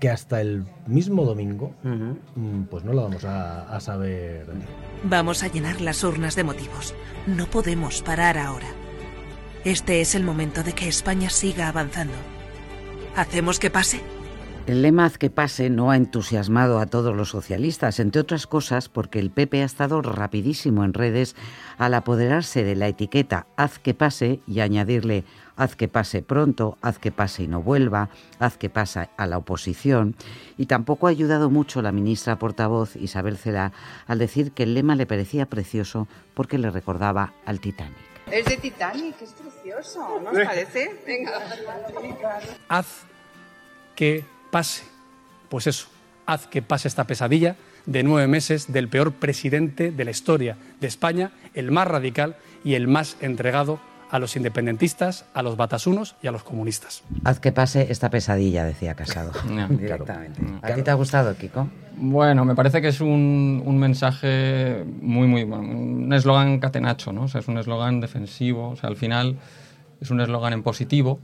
que 0.00 0.08
hasta 0.08 0.40
el 0.40 0.64
mismo 0.86 1.24
domingo, 1.24 1.74
mm, 1.82 2.62
pues 2.64 2.84
no 2.84 2.94
lo 2.94 3.02
vamos 3.02 3.24
a, 3.24 3.76
a 3.76 3.80
saber. 3.80 4.46
Vamos 5.04 5.42
a 5.42 5.48
llenar 5.48 5.80
las 5.80 6.02
urnas 6.02 6.34
de 6.34 6.44
motivos. 6.44 6.94
No 7.26 7.46
podemos 7.46 8.02
parar 8.02 8.38
ahora. 8.38 8.68
Este 9.64 10.00
es 10.00 10.14
el 10.14 10.24
momento 10.24 10.62
de 10.62 10.72
que 10.72 10.88
España 10.88 11.28
siga 11.28 11.68
avanzando. 11.68 12.14
¿Hacemos 13.14 13.58
que 13.58 13.70
pase? 13.70 14.00
El 14.70 14.82
lema 14.82 15.04
Haz 15.04 15.18
que 15.18 15.30
pase 15.30 15.68
no 15.68 15.90
ha 15.90 15.96
entusiasmado 15.96 16.78
a 16.78 16.86
todos 16.86 17.16
los 17.16 17.30
socialistas, 17.30 17.98
entre 17.98 18.20
otras 18.20 18.46
cosas 18.46 18.88
porque 18.88 19.18
el 19.18 19.32
PP 19.32 19.62
ha 19.62 19.64
estado 19.64 20.00
rapidísimo 20.00 20.84
en 20.84 20.94
redes 20.94 21.34
al 21.76 21.92
apoderarse 21.92 22.62
de 22.62 22.76
la 22.76 22.86
etiqueta 22.86 23.48
Haz 23.56 23.80
que 23.80 23.94
pase 23.94 24.38
y 24.46 24.60
añadirle 24.60 25.24
haz 25.56 25.74
que 25.74 25.88
pase 25.88 26.22
pronto, 26.22 26.78
haz 26.82 27.00
que 27.00 27.10
pase 27.10 27.42
y 27.42 27.48
no 27.48 27.60
vuelva, 27.60 28.10
haz 28.38 28.56
que 28.58 28.70
pase 28.70 29.08
a 29.16 29.26
la 29.26 29.38
oposición. 29.38 30.14
Y 30.56 30.66
tampoco 30.66 31.08
ha 31.08 31.10
ayudado 31.10 31.50
mucho 31.50 31.82
la 31.82 31.90
ministra 31.90 32.38
portavoz 32.38 32.94
Isabel 32.94 33.38
Cela 33.38 33.72
al 34.06 34.20
decir 34.20 34.52
que 34.52 34.62
el 34.62 34.74
lema 34.74 34.94
le 34.94 35.04
parecía 35.04 35.46
precioso 35.46 36.06
porque 36.32 36.58
le 36.58 36.70
recordaba 36.70 37.34
al 37.44 37.58
Titanic. 37.58 37.96
Es 38.30 38.44
de 38.44 38.56
Titanic, 38.56 39.20
es 39.20 39.32
precioso, 39.32 40.20
¿no 40.22 40.30
os 40.30 40.46
parece? 40.46 41.02
Venga. 41.04 41.32
Haz 42.68 43.02
que 43.96 44.24
pase. 44.50 44.84
Pues 45.48 45.66
eso, 45.66 45.88
haz 46.26 46.46
que 46.46 46.62
pase 46.62 46.88
esta 46.88 47.06
pesadilla 47.06 47.56
de 47.86 48.02
nueve 48.02 48.28
meses 48.28 48.72
del 48.72 48.88
peor 48.88 49.12
presidente 49.12 49.90
de 49.90 50.04
la 50.04 50.10
historia 50.10 50.56
de 50.80 50.86
España, 50.86 51.32
el 51.54 51.70
más 51.70 51.88
radical 51.88 52.36
y 52.64 52.74
el 52.74 52.88
más 52.88 53.16
entregado 53.20 53.80
a 54.10 54.18
los 54.18 54.36
independentistas, 54.36 55.24
a 55.34 55.42
los 55.42 55.56
batasunos 55.56 56.16
y 56.22 56.26
a 56.26 56.32
los 56.32 56.42
comunistas. 56.42 57.04
Haz 57.24 57.38
que 57.38 57.52
pase 57.52 57.86
esta 57.90 58.10
pesadilla, 58.10 58.64
decía 58.64 58.94
Casado. 58.94 59.32
directamente. 59.70 60.42
¿A 60.62 60.74
ti 60.74 60.82
te 60.82 60.90
ha 60.90 60.94
gustado, 60.94 61.36
Kiko? 61.36 61.68
Bueno, 61.96 62.44
me 62.44 62.54
parece 62.54 62.82
que 62.82 62.88
es 62.88 63.00
un, 63.00 63.78
mensaje 63.78 64.84
muy, 65.00 65.28
muy 65.28 65.44
bueno. 65.44 65.62
Un 65.62 66.12
eslogan 66.12 66.58
catenacho, 66.58 67.12
¿no? 67.12 67.22
O 67.22 67.28
sea, 67.28 67.40
es 67.40 67.48
un 67.48 67.58
eslogan 67.58 68.00
defensivo. 68.00 68.70
O 68.70 68.76
sea, 68.76 68.88
al 68.88 68.96
final 68.96 69.38
es 70.00 70.10
un 70.10 70.20
eslogan 70.20 70.52
en 70.54 70.62
positivo, 70.62 71.20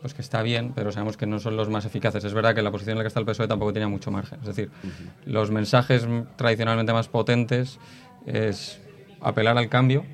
pues 0.00 0.14
que 0.14 0.22
está 0.22 0.42
bien, 0.42 0.72
pero 0.74 0.92
sabemos 0.92 1.16
que 1.16 1.26
no 1.26 1.38
son 1.38 1.56
los 1.56 1.68
más 1.68 1.84
eficaces. 1.84 2.24
Es 2.24 2.32
verdad 2.32 2.54
que 2.54 2.62
la 2.62 2.70
posición 2.70 2.92
en 2.92 2.98
la 2.98 3.04
que 3.04 3.08
está 3.08 3.20
el 3.20 3.26
PSOE 3.26 3.48
tampoco 3.48 3.72
tenía 3.72 3.88
mucho 3.88 4.10
margen. 4.10 4.40
Es 4.40 4.46
decir, 4.46 4.70
los 5.26 5.50
mensajes 5.50 6.06
tradicionalmente 6.36 6.92
más 6.92 7.08
potentes 7.08 7.78
es 8.26 8.80
apelar 9.20 9.58
al 9.58 9.68
cambio, 9.68 10.04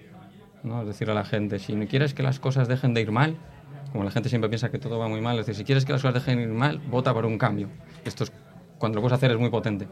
¿no? 0.63 0.81
es 0.81 0.89
decir, 0.89 1.11
a 1.11 1.15
la 1.15 1.25
gente, 1.25 1.59
si 1.59 1.75
no 1.75 1.87
quieres 1.87 2.15
que 2.15 2.23
las 2.23 2.41
cosas 2.41 2.67
dejen 2.67 2.95
de 2.95 3.03
ir 3.03 3.13
mal, 3.13 3.37
como 3.93 4.05
la 4.05 4.11
gente 4.11 4.29
siempre 4.29 4.49
piensa 4.49 4.71
que 4.71 4.79
todo 4.79 4.99
va 4.99 5.09
muy 5.09 5.21
mal, 5.21 5.39
es 5.39 5.47
decir, 5.47 5.59
si 5.59 5.65
quieres 5.65 5.85
que 5.85 5.93
las 5.93 6.03
cosas 6.03 6.15
dejen 6.15 6.39
de 6.39 6.45
ir 6.45 6.49
mal, 6.49 6.79
vota 6.79 7.15
por 7.15 7.25
un 7.25 7.39
cambio. 7.39 7.69
Esto 8.05 8.25
es, 8.25 8.33
cuando 8.79 8.97
lo 8.97 9.03
puedes 9.03 9.17
hacer 9.17 9.31
es 9.31 9.39
muy 9.39 9.51
potente. 9.51 9.87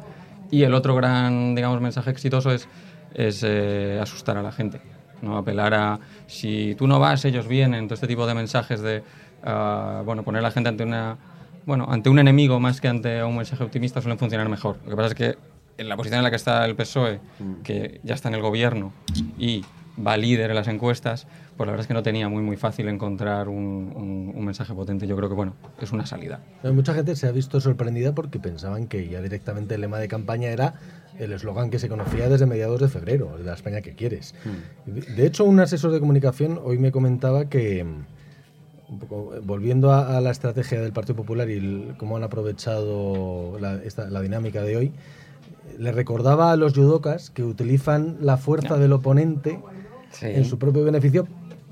Y 0.51 0.65
el 0.65 0.75
otro 0.75 0.95
gran, 0.95 1.55
digamos, 1.55 1.81
mensaje 1.81 2.11
exitoso 2.11 2.53
es, 2.53 2.69
es 3.15 3.43
eh, 3.45 3.99
asustar 4.03 4.37
a 4.37 4.43
la 4.43 4.53
gente, 4.53 4.81
¿no? 5.23 5.37
apelar 5.37 5.73
a, 5.75 6.01
si 6.27 6.75
tú 6.77 6.87
no 6.87 6.99
vas, 6.99 7.25
ellos 7.25 7.47
vienen, 7.47 7.87
todo 7.87 7.95
este 7.95 8.09
tipo 8.09 8.27
de 8.27 8.35
mensajes 8.35 8.81
de, 8.81 9.03
bueno, 9.45 10.23
poner 10.23 10.41
a 10.41 10.43
la 10.43 10.51
gente 10.51 10.69
ante 10.69 10.85
una 10.85 11.17
bueno, 11.67 11.87
ante 11.89 12.11
un 12.11 12.19
enemigo 12.19 12.61
más 12.61 12.81
que 12.81 12.89
ante 12.89 13.23
un 13.25 13.37
mensaje 13.37 13.65
optimista 13.65 14.01
suelen 14.01 14.19
funcionar 14.19 14.49
mejor. 14.49 14.79
Lo 14.85 14.91
que 14.91 14.97
pasa 14.97 15.09
es 15.09 15.15
que 15.15 15.39
en 15.79 15.89
la 15.89 15.97
posición 15.97 16.19
en 16.19 16.25
la 16.25 16.31
que 16.31 16.37
está 16.37 16.65
el 16.65 16.77
PSOE, 16.77 17.21
mm. 17.39 17.63
que 17.63 18.01
ya 18.03 18.15
está 18.15 18.29
en 18.29 18.35
el 18.35 18.43
gobierno 18.43 18.93
y 19.39 19.65
va 20.07 20.17
líder 20.17 20.51
en 20.51 20.57
las 20.57 20.69
encuestas, 20.69 21.27
pues 21.57 21.67
la 21.67 21.73
verdad 21.73 21.83
es 21.83 21.87
que 21.87 21.95
no 21.95 22.03
tenía 22.03 22.29
muy 22.29 22.43
muy 22.43 22.57
fácil 22.57 22.89
encontrar 22.89 23.49
un, 23.49 24.33
un, 24.35 24.45
mensaje 24.45 24.75
potente. 24.75 25.07
Yo 25.07 25.17
creo 25.17 25.29
que 25.29 25.35
bueno, 25.35 25.55
es 25.81 25.93
una 25.93 26.05
salida. 26.05 26.41
Mucha 26.65 26.95
gente 26.95 27.17
se 27.17 27.29
ha 27.29 27.33
visto 27.33 27.61
sorprendida 27.61 28.15
porque 28.15 28.39
pensaban 28.39 28.89
que 28.89 29.09
ya 29.09 29.23
directamente 29.23 29.77
el 29.77 29.81
lema 29.81 29.99
de 29.99 30.09
campaña 30.09 30.49
era 30.49 30.75
el 31.19 31.33
eslogan 31.33 31.71
que 31.71 31.79
se 31.79 31.89
conocía 31.89 32.29
desde 32.29 32.47
mediados 32.47 32.81
de 32.81 32.89
febrero, 32.89 33.39
de 33.39 33.45
la 33.45 33.55
España 33.55 33.81
que 33.81 33.95
quieres. 33.95 34.35
Mm. 34.45 35.15
De 35.17 35.27
hecho, 35.27 35.45
un 35.45 35.61
asesor 35.61 35.93
de 35.93 36.01
comunicación 36.01 36.61
hoy 36.63 36.79
me 36.79 36.91
comentaba 36.91 37.49
que 37.49 37.87
volviendo 39.43 39.93
a, 39.93 40.21
la 40.21 40.31
estrategia 40.31 40.81
del 40.81 40.93
Partido 40.93 41.17
Popular 41.17 41.49
y 41.51 41.95
cómo 41.97 42.17
han 42.17 42.25
aprovechado 42.25 43.59
la, 43.61 43.81
la, 44.09 44.21
dinámica 44.21 44.63
de 44.63 44.77
hoy, 44.77 44.93
le 45.79 45.93
recordaba 45.93 46.53
a 46.53 46.57
los 46.57 46.75
judocas 46.75 47.31
que 47.31 47.43
utilizan 47.43 48.19
la 48.21 48.37
fuerza 48.37 48.77
del 48.77 48.93
oponente 48.93 49.61
en 50.21 50.45
su 50.45 50.59
propio 50.59 50.85
beneficio 50.85 51.27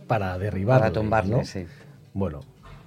para 0.07 0.39
derribarlo. 0.39 0.83
Para 0.83 0.93
tumbarlo, 0.93 1.45
sí. 1.45 1.67
Bueno, 2.15 2.41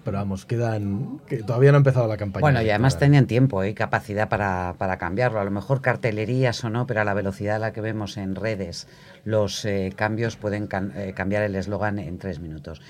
pero 0.06 0.20
vamos, 0.20 0.46
quedan. 0.46 1.20
que 1.25 1.38
todavía 1.38 1.72
no 1.72 1.77
ha 1.77 1.80
empezado 1.80 2.08
la 2.08 2.15
campaña. 2.15 2.42
Bueno, 2.42 2.62
y 2.62 2.70
además 2.70 3.00
tenían 3.00 3.25
tiempo 3.25 3.63
y 3.65 3.74
capacidad 3.74 4.30
para, 4.30 4.75
para, 4.77 4.98
cambiarlo. 4.98 5.39
A 5.39 5.44
lo 5.44 5.50
mejor 5.50 5.82
cartelerías 5.82 6.63
o 6.63 6.70
no, 6.70 6.86
pero 6.86 7.01
a 7.01 7.04
la 7.04 7.15
velocidad 7.15 7.56
a 7.56 7.60
la 7.60 7.74
que 7.74 7.82
vemos 7.82 8.18
en 8.18 8.36
redes, 8.36 8.88
los 9.24 9.65
eh, 9.65 9.92
cambios 9.96 10.36
pueden 10.36 10.70
eh, 10.96 11.13
cambiar 11.15 11.42
el 11.42 11.56
eslogan 11.56 11.98
en 11.98 12.20
tres 12.20 12.39
minutos. 12.39 12.84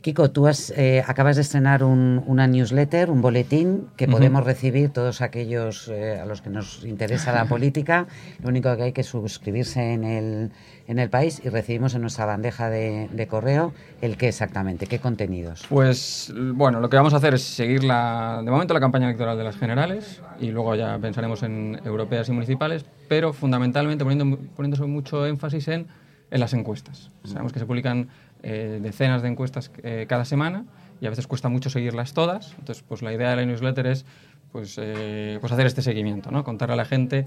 Kiko, 0.00 0.30
tú 0.30 0.46
has, 0.46 0.70
eh, 0.76 1.02
acabas 1.04 1.34
de 1.34 1.42
estrenar 1.42 1.82
una 1.82 2.46
newsletter, 2.46 3.10
un 3.10 3.20
boletín 3.20 3.88
que 3.96 4.06
podemos 4.06 4.44
recibir 4.44 4.90
todos 4.90 5.20
aquellos 5.22 5.88
eh, 5.88 6.20
a 6.20 6.24
los 6.24 6.40
que 6.40 6.50
nos 6.50 6.84
interesa 6.84 7.32
la 7.32 7.44
política. 7.48 8.06
Lo 8.40 8.48
único 8.48 8.76
que 8.76 8.84
hay 8.84 8.92
que 8.92 9.02
suscribirse 9.02 9.92
en 9.94 10.04
el, 10.04 10.52
en 10.86 11.00
el 11.00 11.10
país 11.10 11.42
y 11.44 11.48
recibimos 11.48 11.96
en 11.96 12.02
nuestra 12.02 12.26
bandeja 12.26 12.70
de, 12.70 13.26
correo 13.28 13.72
el 14.00 14.16
qué 14.16 14.28
exactamente, 14.28 14.86
qué 14.86 15.00
contenidos. 15.00 15.66
Pues 15.68 16.32
bueno, 16.54 16.78
lo 16.78 16.88
que 16.88 16.96
vamos 16.96 17.12
a 17.12 17.16
hacer 17.16 17.34
es 17.34 17.42
seguir 17.42 17.82
la, 17.82 18.40
de 18.44 18.50
momento 18.52 18.74
la 18.74 18.80
campaña 18.80 19.06
electoral 19.06 19.36
de 19.36 19.42
las 19.42 19.56
generales 19.56 20.22
y 20.38 20.52
luego 20.52 20.76
ya 20.76 20.96
pensaremos 21.00 21.42
en 21.42 21.80
europeas 21.84 22.28
y 22.28 22.32
municipales, 22.32 22.84
pero 23.08 23.32
fundamentalmente 23.32 24.04
poniendo, 24.04 24.38
poniéndose 24.54 24.84
mucho 24.84 25.26
énfasis 25.26 25.66
en, 25.66 25.88
en 26.30 26.40
las 26.40 26.52
encuestas. 26.52 27.10
Sabemos 27.24 27.52
que 27.52 27.58
se 27.58 27.66
publican 27.66 28.08
eh, 28.42 28.78
decenas 28.82 29.22
de 29.22 29.28
encuestas 29.28 29.70
eh, 29.82 30.06
cada 30.08 30.24
semana 30.24 30.64
y 31.00 31.06
a 31.06 31.10
veces 31.10 31.26
cuesta 31.26 31.48
mucho 31.48 31.70
seguirlas 31.70 32.12
todas. 32.14 32.54
Entonces, 32.58 32.84
pues 32.86 33.02
la 33.02 33.12
idea 33.12 33.30
de 33.30 33.36
la 33.36 33.44
newsletter 33.44 33.86
es 33.86 34.04
pues, 34.52 34.76
eh, 34.80 35.38
pues 35.40 35.52
hacer 35.52 35.66
este 35.66 35.82
seguimiento, 35.82 36.30
¿no? 36.30 36.44
contar 36.44 36.70
a 36.70 36.76
la 36.76 36.84
gente 36.84 37.26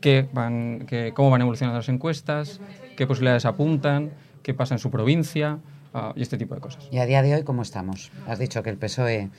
qué 0.00 0.28
van, 0.32 0.86
cómo 1.14 1.30
van 1.30 1.40
evolucionando 1.40 1.78
las 1.78 1.88
encuestas, 1.88 2.60
qué 2.96 3.06
posibilidades 3.06 3.44
apuntan, 3.44 4.10
qué 4.42 4.54
pasa 4.54 4.74
en 4.74 4.78
su 4.78 4.90
provincia 4.90 5.58
ah, 5.94 6.12
y 6.14 6.22
este 6.22 6.38
tipo 6.38 6.54
de 6.54 6.60
cosas. 6.60 6.88
¿Y 6.90 6.98
a 6.98 7.06
día 7.06 7.22
de 7.22 7.34
hoy 7.34 7.42
cómo 7.42 7.62
estamos? 7.62 8.12
Has 8.26 8.38
dicho 8.38 8.62
que 8.62 8.70
el 8.70 8.76
PSOE 8.76 9.30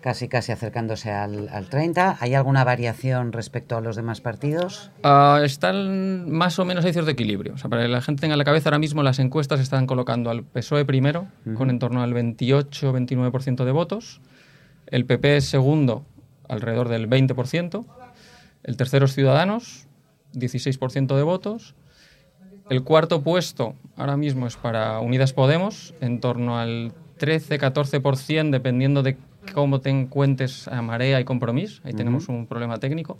casi 0.00 0.28
casi 0.28 0.52
acercándose 0.52 1.10
al, 1.10 1.48
al 1.48 1.68
30. 1.68 2.18
¿Hay 2.20 2.34
alguna 2.34 2.64
variación 2.64 3.32
respecto 3.32 3.76
a 3.76 3.80
los 3.80 3.96
demás 3.96 4.20
partidos? 4.20 4.90
Uh, 5.04 5.42
están 5.42 6.30
más 6.30 6.58
o 6.58 6.64
menos 6.64 6.84
hay 6.84 6.92
cierto 6.92 7.10
equilibrio. 7.10 7.54
O 7.54 7.58
sea, 7.58 7.70
para 7.70 7.82
que 7.82 7.88
la 7.88 8.00
gente 8.00 8.20
tenga 8.20 8.34
en 8.34 8.38
la 8.38 8.44
cabeza, 8.44 8.68
ahora 8.68 8.78
mismo 8.78 9.02
las 9.02 9.18
encuestas 9.18 9.60
están 9.60 9.86
colocando 9.86 10.30
al 10.30 10.42
PSOE 10.42 10.84
primero, 10.84 11.28
con 11.54 11.70
en 11.70 11.78
torno 11.78 12.02
al 12.02 12.12
28-29% 12.14 13.64
de 13.64 13.72
votos. 13.72 14.20
El 14.86 15.06
PP 15.06 15.36
es 15.36 15.44
segundo, 15.44 16.04
alrededor 16.48 16.88
del 16.88 17.08
20%. 17.08 17.84
El 18.62 18.76
tercero 18.76 19.06
es 19.06 19.14
Ciudadanos, 19.14 19.86
16% 20.34 21.16
de 21.16 21.22
votos. 21.22 21.74
El 22.68 22.84
cuarto 22.84 23.22
puesto 23.22 23.74
ahora 23.96 24.16
mismo 24.16 24.46
es 24.46 24.56
para 24.56 25.00
Unidas 25.00 25.32
Podemos, 25.32 25.94
en 26.00 26.20
torno 26.20 26.58
al 26.58 26.92
13-14%, 27.18 28.50
dependiendo 28.50 29.02
de 29.02 29.16
cómo 29.54 29.80
te 29.80 29.90
encuentres 29.90 30.68
a 30.68 30.82
marea 30.82 31.20
y 31.20 31.24
compromiso. 31.24 31.80
Ahí 31.84 31.92
tenemos 31.92 32.28
un 32.28 32.46
problema 32.46 32.78
técnico. 32.78 33.18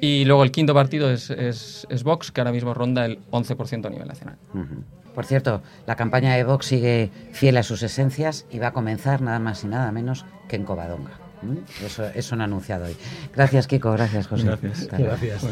Y 0.00 0.24
luego 0.24 0.42
el 0.44 0.50
quinto 0.50 0.74
partido 0.74 1.10
es, 1.10 1.30
es, 1.30 2.02
Vox, 2.02 2.30
que 2.30 2.40
ahora 2.40 2.52
mismo 2.52 2.74
ronda 2.74 3.06
el 3.06 3.20
11% 3.30 3.86
a 3.86 3.90
nivel 3.90 4.08
nacional. 4.08 4.36
Por 5.14 5.24
cierto, 5.24 5.62
la 5.86 5.94
campaña 5.94 6.34
de 6.34 6.44
Vox 6.44 6.66
sigue 6.66 7.10
fiel 7.32 7.56
a 7.56 7.62
sus 7.62 7.82
esencias 7.82 8.46
y 8.50 8.58
va 8.58 8.68
a 8.68 8.72
comenzar 8.72 9.22
nada 9.22 9.38
más 9.38 9.62
y 9.64 9.68
nada 9.68 9.92
menos 9.92 10.24
que 10.48 10.56
en 10.56 10.64
Covadonga. 10.64 11.12
Eso, 11.84 12.06
eso 12.06 12.34
han 12.34 12.40
anunciado 12.40 12.86
hoy. 12.86 12.96
Gracias, 13.34 13.66
Kiko. 13.66 13.92
Gracias, 13.92 14.26
José. 14.26 14.46
Gracias. 14.46 14.88
Gracias. 14.88 15.44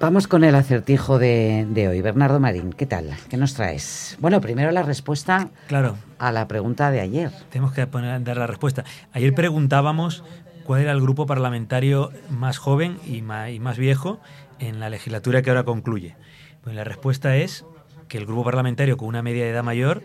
Vamos 0.00 0.28
con 0.28 0.44
el 0.44 0.54
acertijo 0.54 1.18
de, 1.18 1.88
hoy. 1.90 2.00
Bernardo 2.02 2.38
Marín, 2.38 2.72
¿qué 2.72 2.86
tal? 2.86 3.16
¿Qué 3.28 3.36
nos 3.36 3.54
traes? 3.54 4.16
Bueno, 4.20 4.40
primero 4.40 4.70
la 4.70 4.84
respuesta 4.84 5.48
claro. 5.66 5.96
a 6.20 6.30
la 6.30 6.46
pregunta 6.46 6.92
de 6.92 7.00
ayer. 7.00 7.32
Tenemos 7.50 7.72
que 7.72 7.84
poner, 7.88 8.22
dar 8.22 8.36
la 8.36 8.46
respuesta. 8.46 8.84
Ayer 9.12 9.34
preguntábamos 9.34 10.22
cuál 10.62 10.82
era 10.82 10.92
el 10.92 11.00
grupo 11.00 11.26
parlamentario 11.26 12.12
más 12.30 12.58
joven 12.58 12.98
y 13.08 13.22
más, 13.22 13.50
y 13.50 13.58
más 13.58 13.76
viejo 13.76 14.20
en 14.60 14.78
la 14.78 14.88
legislatura 14.88 15.42
que 15.42 15.50
ahora 15.50 15.64
concluye. 15.64 16.14
Pues 16.62 16.76
la 16.76 16.84
respuesta 16.84 17.36
es 17.36 17.64
que 18.06 18.18
el 18.18 18.26
grupo 18.26 18.44
parlamentario 18.44 18.96
con 18.98 19.08
una 19.08 19.22
media 19.22 19.42
de 19.42 19.50
edad 19.50 19.64
mayor 19.64 20.04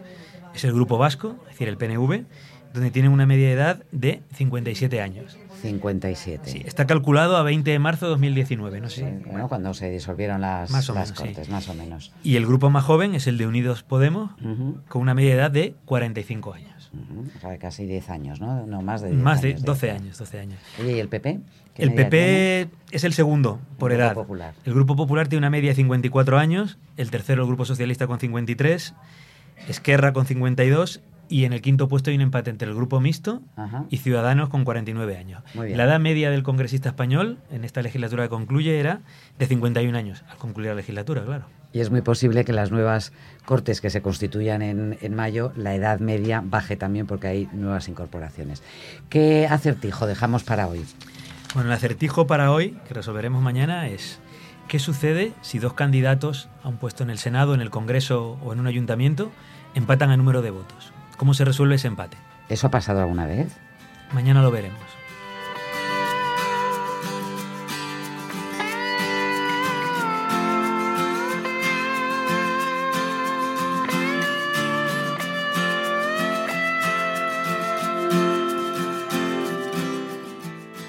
es 0.56 0.64
el 0.64 0.74
grupo 0.74 0.98
vasco, 0.98 1.36
es 1.44 1.50
decir, 1.60 1.68
el 1.68 1.78
PNV, 1.78 2.26
donde 2.74 2.90
tiene 2.90 3.10
una 3.10 3.28
media 3.28 3.48
de 3.48 3.54
edad 3.54 3.84
de 3.92 4.24
57 4.34 5.02
años. 5.02 5.38
57. 5.64 6.50
Sí, 6.50 6.62
está 6.66 6.86
calculado 6.86 7.38
a 7.38 7.44
20 7.44 7.72
de 7.72 7.80
marzo 7.80 8.06
de 8.06 8.10
2019, 8.12 8.82
no 8.82 8.90
sé. 8.90 9.22
bueno, 9.26 9.48
cuando 9.48 9.74
se 9.74 9.90
disolvieron 9.90 10.42
las, 10.42 10.70
más 10.70 11.14
cortes, 11.14 11.50
más 11.50 11.70
o 11.70 11.74
menos. 11.74 12.12
Y 12.22 12.36
el 12.36 12.46
grupo 12.46 12.70
más 12.70 12.84
joven 12.84 13.16
es 13.16 13.28
el 13.28 13.38
de 13.38 13.48
Unidos 13.48 13.84
Podemos, 13.84 14.32
con 14.90 15.02
una 15.02 15.14
media 15.14 15.36
edad 15.36 15.52
de 15.52 15.76
45 15.86 16.54
años. 16.54 16.92
O 17.38 17.40
sea, 17.40 17.58
casi 17.58 17.86
10 17.86 18.10
años, 18.10 18.42
¿no? 18.42 18.68
No, 18.68 18.82
más 18.82 19.02
de 19.02 19.12
Más 19.12 19.42
de 19.42 19.56
12 19.56 19.92
años, 19.92 20.18
12 20.18 20.40
años. 20.40 20.60
Oye, 20.80 20.98
¿y 20.98 21.00
el 21.00 21.08
PP? 21.08 21.40
El 21.78 21.94
PP 21.94 22.68
es 22.92 23.04
el 23.04 23.14
segundo 23.14 23.60
por 23.80 23.92
el 23.92 24.00
edad. 24.00 24.14
Popular. 24.14 24.54
El 24.66 24.74
Grupo 24.74 24.96
Popular 24.96 25.28
tiene 25.28 25.40
una 25.40 25.50
media 25.50 25.70
de 25.70 25.76
54 25.76 26.38
años, 26.38 26.78
el 26.98 27.10
tercero 27.10 27.42
el 27.44 27.48
Grupo 27.48 27.66
Socialista 27.66 28.06
con 28.06 28.20
53, 28.20 28.94
Esquerra 29.70 30.14
con 30.14 30.26
52 30.26 31.02
y 31.34 31.46
en 31.46 31.54
el 31.54 31.64
quinto 31.64 31.88
puesto 31.88 32.12
hay 32.12 32.16
un 32.16 32.22
empate 32.22 32.52
entre 32.52 32.68
el 32.68 32.76
grupo 32.76 33.00
mixto 33.00 33.42
y 33.90 33.98
Ciudadanos 33.98 34.50
con 34.50 34.64
49 34.64 35.18
años. 35.18 35.42
La 35.56 35.86
edad 35.86 36.00
media 36.00 36.30
del 36.30 36.44
congresista 36.44 36.90
español 36.90 37.40
en 37.52 37.64
esta 37.64 37.82
legislatura 37.82 38.22
que 38.22 38.30
concluye 38.30 38.80
era 38.80 39.02
de 39.40 39.48
51 39.48 39.98
años, 39.98 40.24
al 40.30 40.38
concluir 40.38 40.70
la 40.70 40.76
legislatura, 40.76 41.26
claro. 41.26 41.46
Y 41.72 41.80
es 41.80 41.90
muy 41.90 42.02
posible 42.02 42.46
que 42.46 42.54
las 42.54 42.70
nuevas 42.70 43.14
cortes 43.46 43.82
que 43.82 43.90
se 43.90 44.04
constituyan 44.04 44.62
en, 44.62 45.00
en 45.02 45.16
mayo, 45.16 45.52
la 45.56 45.74
edad 45.74 46.00
media 46.00 46.44
baje 46.46 46.76
también 46.76 47.08
porque 47.08 47.26
hay 47.26 47.50
nuevas 47.52 47.88
incorporaciones. 47.88 48.62
¿Qué 49.10 49.48
acertijo 49.48 50.06
dejamos 50.06 50.44
para 50.44 50.68
hoy? 50.68 50.86
Bueno, 51.56 51.70
el 51.72 51.76
acertijo 51.76 52.28
para 52.28 52.52
hoy, 52.52 52.78
que 52.88 52.94
resolveremos 52.94 53.42
mañana, 53.42 53.88
es 53.88 54.20
¿qué 54.68 54.78
sucede 54.78 55.34
si 55.42 55.58
dos 55.58 55.74
candidatos 55.74 56.48
a 56.62 56.68
un 56.68 56.78
puesto 56.78 57.02
en 57.02 57.10
el 57.10 57.18
Senado, 57.18 57.56
en 57.56 57.62
el 57.62 57.72
Congreso 57.72 58.38
o 58.44 58.54
en 58.54 58.60
un 58.60 58.68
ayuntamiento 58.68 59.32
empatan 59.74 60.12
a 60.12 60.18
número 60.18 60.44
de 60.44 60.52
votos? 60.52 60.93
¿Cómo 61.18 61.34
se 61.34 61.46
resuelve 61.46 61.76
ese 61.76 61.88
empate? 61.88 62.18
¿Eso 62.50 62.68
ha 62.68 62.72
pasado 62.72 63.02
alguna 63.02 63.26
vez? 63.26 63.48
Mañana 64.14 64.42
lo 64.42 64.52
veremos. 64.52 64.83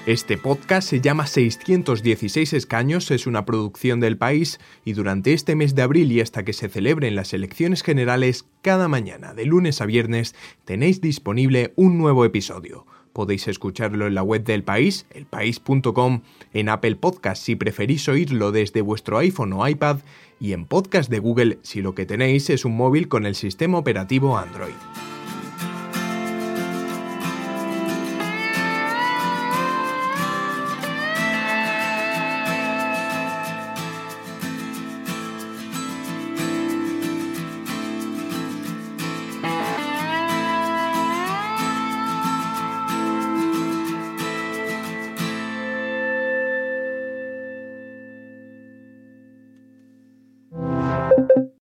Este 0.07 0.37
podcast 0.37 0.87
se 0.87 1.01
llama 1.01 1.27
616 1.27 2.53
escaños, 2.53 3.11
es 3.11 3.27
una 3.27 3.47
producción 3.47 4.01
del 4.01 4.19
país 4.19 4.61
y 4.85 4.93
durante 4.93 5.33
este 5.33 5.57
mes 5.57 5.75
de 5.75 5.81
abril 5.81 6.13
y 6.13 6.21
hasta 6.21 6.45
que 6.45 6.53
se 6.53 6.69
celebren 6.69 7.15
las 7.15 7.33
elecciones 7.33 7.83
generales, 7.83 8.45
cada 8.61 8.87
mañana, 8.87 9.33
de 9.33 9.47
lunes 9.47 9.81
a 9.81 9.87
viernes, 9.87 10.35
tenéis 10.67 11.01
disponible 11.01 11.73
un 11.77 11.97
nuevo 11.97 12.27
episodio. 12.27 12.85
Podéis 13.15 13.49
escucharlo 13.49 14.07
en 14.07 14.15
la 14.15 14.23
web 14.23 14.45
del 14.45 14.63
país, 14.63 15.07
elpaís.com, 15.09 16.21
en 16.53 16.69
Apple 16.69 16.97
Podcast 16.97 17.43
si 17.43 17.57
preferís 17.57 18.07
oírlo 18.07 18.53
desde 18.53 18.83
vuestro 18.83 19.17
iPhone 19.17 19.55
o 19.55 19.67
iPad 19.67 20.01
y 20.39 20.53
en 20.53 20.67
podcast 20.67 21.09
de 21.09 21.19
Google 21.19 21.59
si 21.63 21.81
lo 21.81 21.95
que 21.95 22.05
tenéis 22.05 22.51
es 22.51 22.67
un 22.67 22.77
móvil 22.77 23.09
con 23.09 23.25
el 23.25 23.37
sistema 23.37 23.79
operativo 23.79 24.37
Android. 24.37 24.75